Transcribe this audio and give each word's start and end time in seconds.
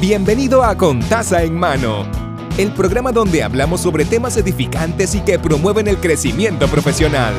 Bienvenido 0.00 0.62
a 0.62 0.76
Contaza 0.76 1.44
en 1.44 1.56
Mano, 1.56 2.04
el 2.58 2.72
programa 2.72 3.12
donde 3.12 3.42
hablamos 3.42 3.80
sobre 3.80 4.04
temas 4.04 4.36
edificantes 4.36 5.14
y 5.14 5.20
que 5.20 5.38
promueven 5.38 5.88
el 5.88 5.98
crecimiento 5.98 6.66
profesional. 6.66 7.32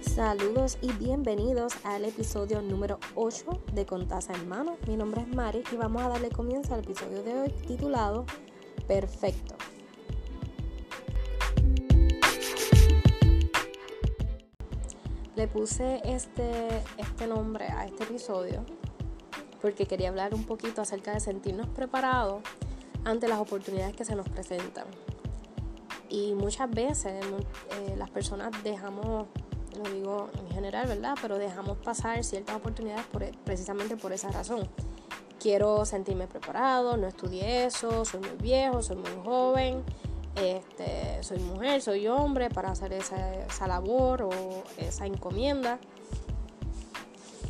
Saludos 0.00 0.78
y 0.82 0.92
bienvenidos 0.92 1.74
al 1.84 2.04
episodio 2.04 2.60
número 2.60 2.98
8 3.14 3.62
de 3.72 3.86
Contaza 3.86 4.34
en 4.34 4.48
Mano. 4.48 4.76
Mi 4.88 4.96
nombre 4.96 5.22
es 5.22 5.28
Mari 5.28 5.62
y 5.72 5.76
vamos 5.76 6.02
a 6.02 6.08
darle 6.08 6.28
comienzo 6.30 6.74
al 6.74 6.80
episodio 6.80 7.22
de 7.22 7.40
hoy 7.40 7.50
titulado 7.66 8.26
Perfecto. 8.88 9.55
Le 15.36 15.48
puse 15.48 16.00
este, 16.04 16.82
este 16.96 17.26
nombre 17.26 17.66
a 17.66 17.84
este 17.84 18.04
episodio 18.04 18.64
porque 19.60 19.84
quería 19.84 20.08
hablar 20.08 20.34
un 20.34 20.44
poquito 20.44 20.80
acerca 20.80 21.12
de 21.12 21.20
sentirnos 21.20 21.66
preparados 21.68 22.42
ante 23.04 23.28
las 23.28 23.38
oportunidades 23.38 23.94
que 23.94 24.04
se 24.06 24.16
nos 24.16 24.28
presentan. 24.28 24.86
Y 26.08 26.34
muchas 26.34 26.70
veces 26.70 27.22
eh, 27.22 27.94
las 27.98 28.08
personas 28.08 28.50
dejamos, 28.64 29.26
lo 29.76 29.90
digo 29.90 30.30
en 30.38 30.48
general, 30.54 30.86
¿verdad? 30.86 31.16
Pero 31.20 31.36
dejamos 31.36 31.76
pasar 31.78 32.24
ciertas 32.24 32.56
oportunidades 32.56 33.04
e, 33.20 33.32
precisamente 33.44 33.96
por 33.96 34.12
esa 34.12 34.30
razón. 34.30 34.66
Quiero 35.38 35.84
sentirme 35.84 36.26
preparado, 36.28 36.96
no 36.96 37.06
estudié 37.06 37.66
eso, 37.66 38.04
soy 38.06 38.20
muy 38.20 38.36
viejo, 38.40 38.82
soy 38.82 38.96
muy 38.96 39.10
joven, 39.22 39.84
este, 40.36 41.22
soy 41.22 41.38
mujer, 41.38 41.80
soy 41.80 42.06
hombre 42.08 42.50
para 42.50 42.70
hacer 42.70 42.92
esa, 42.92 43.66
labor 43.66 44.22
o 44.22 44.30
esa 44.76 45.06
encomienda. 45.06 45.78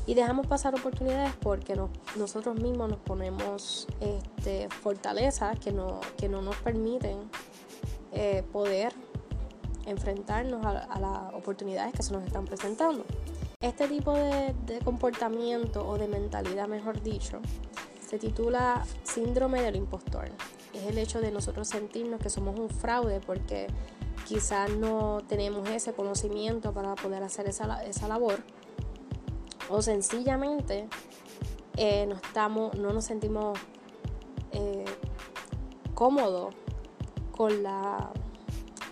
Y 0.07 0.15
dejamos 0.15 0.47
pasar 0.47 0.73
oportunidades 0.75 1.35
porque 1.43 1.75
nosotros 2.17 2.61
mismos 2.61 2.89
nos 2.89 2.99
ponemos 3.01 3.89
este, 4.01 4.69
fortalezas 4.69 5.59
que 5.59 5.73
no, 5.73 6.01
que 6.17 6.29
no 6.29 6.43
nos 6.43 6.55
permiten 6.57 7.29
eh, 8.13 8.45
poder 8.53 8.93
enfrentarnos 9.85 10.65
a, 10.65 11.01
las 11.01 11.35
oportunidades 11.35 11.93
que 11.93 12.05
se 12.05 12.13
nos 12.13 12.25
están 12.25 12.45
presentando. 12.45 13.05
Este 13.61 13.89
tipo 13.89 14.13
de 14.13 14.79
comportamiento 14.85 15.87
o 15.89 15.99
de 15.99 16.07
mentalidad, 16.07 16.69
mejor 16.69 17.03
dicho, 17.03 17.41
se 18.07 18.19
titula 18.19 18.87
síndrome 19.03 19.63
del 19.63 19.77
impostor 19.77 20.31
es 20.77 20.87
el 20.87 20.99
hecho 20.99 21.21
de 21.21 21.31
nosotros 21.31 21.69
sentirnos 21.69 22.21
que 22.21 22.31
somos 22.31 22.59
un 22.59 22.69
fraude 22.69 23.21
porque 23.21 23.67
quizás 24.27 24.71
no 24.71 25.23
tenemos 25.29 25.69
ese 25.71 25.93
conocimiento 25.93 26.73
para 26.73 26.95
poder 26.95 27.23
hacer 27.23 27.49
esa, 27.49 27.83
esa 27.85 28.09
labor 28.09 28.43
o 29.69 29.83
sencillamente 29.83 30.89
eh, 31.77 32.07
no, 32.07 32.15
estamos, 32.15 32.75
no 32.75 32.93
nos 32.93 33.05
sentimos 33.05 33.59
eh, 34.53 34.85
cómodos 35.95 36.55
con, 37.33 37.63
la, 37.63 38.11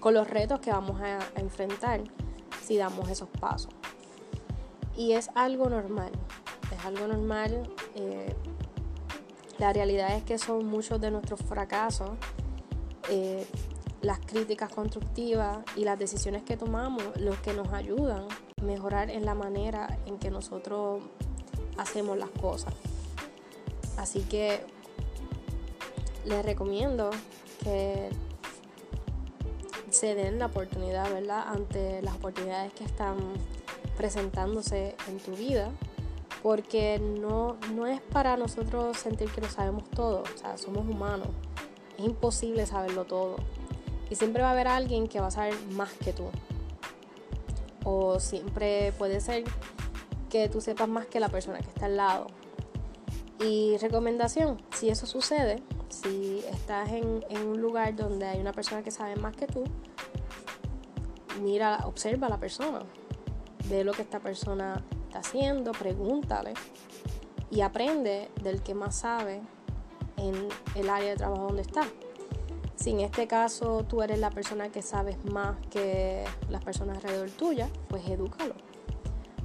con 0.01 0.15
los 0.15 0.29
retos 0.29 0.61
que 0.61 0.71
vamos 0.71 1.01
a, 1.01 1.19
enfrentar 1.37 2.03
si 2.63 2.77
damos 2.77 3.09
esos 3.09 3.29
pasos. 3.41 3.73
Y 4.97 5.13
es 5.13 5.31
algo 5.35 5.69
normal, 5.69 6.13
es 6.77 6.85
algo 6.85 7.07
normal. 7.07 7.69
Eh, 7.95 8.35
la 9.59 9.73
realidad 9.73 10.15
es 10.17 10.25
que 10.25 10.39
son 10.39 10.67
muchos 10.67 11.01
de 11.01 11.11
nuestros 11.11 11.41
fracasos, 11.41 12.11
eh, 13.09 13.47
las 14.03 14.19
críticas 14.19 14.73
constructivas 14.73 15.59
y 15.77 15.85
las 15.85 15.99
decisiones 15.99 16.43
que 16.43 16.57
tomamos 16.57 17.03
los 17.19 17.37
que 17.39 17.55
nos 17.55 17.73
ayudan 17.73 18.27
a 18.61 18.65
mejorar 18.65 19.11
en 19.11 19.25
la 19.25 19.35
manera 19.35 19.99
en 20.07 20.19
que 20.19 20.31
nosotros 20.31 21.03
hacemos 21.79 22.19
las 22.19 22.31
cosas. 22.31 22.75
Así 23.97 24.21
que 24.23 24.61
les 26.25 26.45
recomiendo 26.45 27.11
que 27.63 28.11
se 29.91 30.15
den 30.15 30.39
la 30.39 30.47
oportunidad, 30.47 31.11
¿verdad? 31.13 31.45
Ante 31.47 32.03
las 32.03 32.17
oportunidades 32.17 32.73
que 32.73 32.85
están 32.85 33.17
presentándose 33.97 34.97
en 35.09 35.19
tu 35.19 35.33
vida 35.37 35.71
porque 36.45 36.99
no, 36.99 37.57
no 37.73 37.87
es 37.87 38.03
para 38.03 38.37
nosotros 38.37 38.99
sentir 38.99 39.31
que 39.31 39.41
lo 39.41 39.49
sabemos 39.49 39.89
todo, 39.89 40.25
o 40.25 40.39
sea, 40.39 40.59
somos 40.59 40.87
humanos, 40.87 41.29
es 41.97 42.05
imposible 42.05 42.67
saberlo 42.67 43.07
todo. 43.07 43.37
Y 44.11 44.17
siempre 44.17 44.43
va 44.43 44.51
a 44.51 44.53
haber 44.53 44.69
alguien 44.69 45.09
que 45.09 45.21
va 45.21 45.29
a 45.29 45.31
saber 45.31 45.55
más 45.71 45.91
que 45.95 46.13
tú. 46.13 46.25
O 47.83 48.21
siempre 48.21 48.93
puede 48.99 49.23
ser 49.23 49.45
que 50.29 50.51
tú 50.51 50.61
sepas 50.61 50.87
más 50.87 51.07
que 51.07 51.19
la 51.19 51.31
persona 51.31 51.61
que 51.61 51.69
está 51.69 51.87
al 51.87 51.97
lado. 51.97 52.27
Y 53.41 53.79
recomendación, 53.79 54.61
si 54.75 54.91
eso 54.91 55.07
sucede, 55.07 55.63
si 55.89 56.45
estás 56.53 56.91
en, 56.91 57.25
en 57.31 57.47
un 57.47 57.63
lugar 57.63 57.97
donde 57.97 58.27
hay 58.27 58.39
una 58.39 58.53
persona 58.53 58.83
que 58.83 58.91
sabe 58.91 59.17
más 59.17 59.35
que 59.35 59.47
tú, 59.47 59.65
mira, 61.41 61.81
observa 61.87 62.27
a 62.27 62.31
la 62.31 62.39
persona, 62.39 62.81
ve 63.71 63.83
lo 63.83 63.93
que 63.93 64.03
esta 64.03 64.21
persona 64.21 64.85
haciendo, 65.15 65.73
pregúntale 65.73 66.55
y 67.51 67.61
aprende 67.61 68.31
del 68.43 68.63
que 68.63 68.75
más 68.75 68.97
sabe 68.97 69.41
en 70.17 70.49
el 70.75 70.91
área 70.91 71.11
de 71.11 71.17
trabajo 71.17 71.45
donde 71.45 71.63
está. 71.63 71.83
Si 72.77 72.91
en 72.91 73.01
este 73.01 73.27
caso 73.27 73.85
tú 73.89 74.03
eres 74.03 74.19
la 74.19 74.31
persona 74.31 74.71
que 74.71 74.83
sabes 74.83 75.25
más 75.25 75.57
que 75.71 76.25
las 76.51 76.63
personas 76.65 76.99
alrededor 76.99 77.31
tuya, 77.31 77.69
pues 77.89 78.07
edúcalo. 78.09 78.55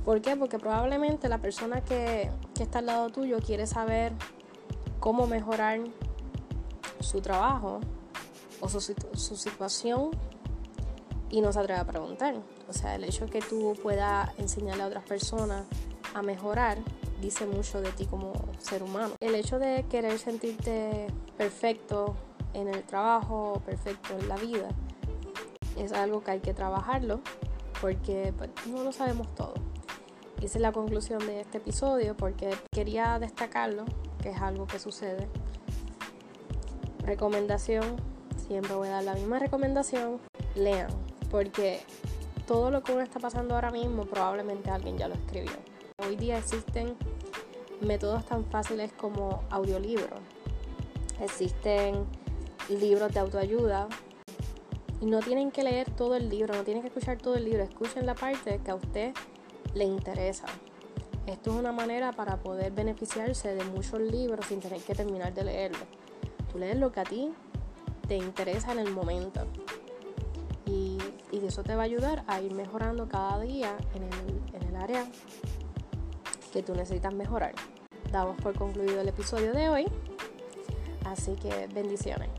¿Por 0.04 0.22
qué? 0.22 0.36
Porque 0.36 0.58
probablemente 0.58 1.30
la 1.30 1.38
persona 1.38 1.84
que, 1.84 2.32
está 2.60 2.80
al 2.80 2.88
lado 2.88 3.10
tuyo 3.10 3.38
quiere 3.40 3.68
saber 3.68 4.14
cómo 5.00 5.28
mejorar 5.28 5.80
su 7.00 7.22
trabajo 7.22 7.80
o 8.60 8.68
su, 8.68 8.82
su 8.82 9.36
situación 9.36 10.12
y 11.30 11.42
no 11.42 11.52
se 11.52 11.60
atreve 11.60 11.80
a 11.80 11.86
preguntar. 11.86 12.36
O 12.68 12.74
sea, 12.74 12.96
el 12.96 13.04
hecho 13.04 13.26
que 13.28 13.42
tú 13.42 13.76
puedas 13.82 14.30
enseñarle 14.38 14.84
a 14.84 14.88
otras 14.88 15.04
personas 15.04 15.66
a 16.14 16.22
mejorar 16.22 16.78
dice 17.22 17.46
mucho 17.46 17.82
de 17.82 17.92
ti 17.92 18.06
como 18.06 18.34
ser 18.60 18.84
humano. 18.84 19.14
El 19.20 19.36
hecho 19.36 19.60
de 19.60 19.86
querer 19.90 20.18
sentirte 20.20 21.08
perfecto 21.38 22.16
en 22.54 22.68
el 22.68 22.84
trabajo, 22.84 23.62
perfecto 23.66 24.18
en 24.18 24.28
la 24.28 24.38
vida, 24.38 24.70
es 25.78 25.94
algo 25.94 26.24
que 26.24 26.32
hay 26.32 26.40
que 26.40 26.54
trabajarlo 26.54 27.22
porque 27.82 28.34
pues, 28.38 28.50
no 28.68 28.84
lo 28.84 28.92
sabemos 28.92 29.34
todo. 29.36 29.54
Esa 30.42 30.58
es 30.58 30.62
la 30.62 30.72
conclusión 30.72 31.20
de 31.20 31.42
este 31.42 31.58
episodio 31.58 32.16
porque 32.16 32.56
quería 32.72 33.20
destacarlo, 33.20 33.86
que 34.22 34.30
es 34.30 34.42
algo 34.42 34.68
que 34.68 34.80
sucede. 34.80 35.28
Recomendación, 37.04 37.98
siempre 38.48 38.74
voy 38.74 38.88
a 38.88 38.92
dar 38.92 39.04
la 39.04 39.14
misma 39.16 39.40
recomendación, 39.40 40.20
lean 40.56 41.09
porque 41.30 41.82
todo 42.48 42.72
lo 42.72 42.84
que 42.84 42.92
uno 42.92 43.02
está 43.02 43.20
pasando 43.20 43.56
ahora 43.56 43.72
mismo 43.72 44.06
probablemente 44.06 44.70
alguien 44.70 44.98
ya 44.98 45.08
lo 45.08 45.16
escribió. 45.16 45.52
Hoy 46.06 46.16
día 46.16 46.38
existen 46.38 46.96
métodos 47.82 48.26
tan 48.26 48.46
fáciles 48.46 48.92
como 48.94 49.44
audiolibros, 49.50 50.20
existen 51.22 52.06
libros 52.70 53.14
de 53.14 53.20
autoayuda 53.20 53.88
y 55.02 55.06
no 55.06 55.20
tienen 55.20 55.52
que 55.52 55.64
leer 55.64 55.90
todo 55.92 56.16
el 56.16 56.30
libro, 56.30 56.56
no 56.56 56.64
tienen 56.64 56.82
que 56.82 56.88
escuchar 56.88 57.18
todo 57.18 57.36
el 57.36 57.46
libro, 57.46 57.64
escuchen 57.64 58.06
la 58.06 58.16
parte 58.16 58.60
que 58.64 58.72
a 58.72 58.76
usted 58.76 59.14
le 59.74 59.86
interesa. 59.86 60.46
Esto 61.26 61.52
es 61.52 61.58
una 61.58 61.72
manera 61.72 62.12
para 62.12 62.38
poder 62.38 62.72
beneficiarse 62.72 63.54
de 63.54 63.64
muchos 63.66 64.00
libros 64.00 64.48
sin 64.48 64.60
tener 64.60 64.82
que 64.82 64.96
terminar 64.96 65.34
de 65.34 65.44
leerlo. 65.44 65.86
Tú 66.52 66.58
lees 66.58 66.78
lo 66.78 66.92
que 66.92 67.00
a 67.00 67.04
ti 67.04 67.32
te 68.08 68.18
interesa 68.18 68.72
en 68.72 68.80
el 68.80 68.92
momento 68.92 69.46
y 71.42 71.48
eso 71.48 71.64
te 71.64 71.76
va 71.76 71.84
a 71.84 71.86
ayudar 71.86 72.24
a 72.28 72.42
ir 72.42 72.54
mejorando 72.54 73.08
cada 73.08 73.40
día 73.40 73.76
en 73.96 74.04
el, 74.04 74.62
en 74.62 74.70
el 74.70 74.76
área 74.82 75.06
que 76.52 76.64
tú 76.64 76.74
necesitas 76.74 77.14
mejorar. 77.14 77.54
Damos 78.12 78.38
por 78.42 78.56
concluido 78.56 79.02
el 79.02 79.08
episodio 79.08 79.54
de 79.54 79.70
hoy, 79.70 79.86
así 81.06 81.36
que 81.36 81.68
bendiciones. 81.74 82.30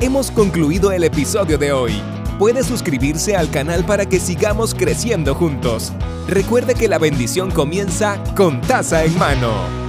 Hemos 0.00 0.30
concluido 0.30 0.92
el 0.92 1.04
episodio 1.04 1.58
de 1.58 1.72
hoy. 1.72 2.00
Puede 2.38 2.62
suscribirse 2.62 3.36
al 3.36 3.50
canal 3.50 3.84
para 3.84 4.06
que 4.06 4.20
sigamos 4.20 4.74
creciendo 4.74 5.34
juntos. 5.34 5.92
Recuerde 6.28 6.74
que 6.74 6.86
la 6.86 6.98
bendición 6.98 7.50
comienza 7.50 8.22
con 8.36 8.60
taza 8.60 9.04
en 9.04 9.18
mano. 9.18 9.87